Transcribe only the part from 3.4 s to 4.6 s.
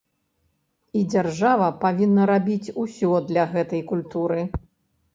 гэтай культуры.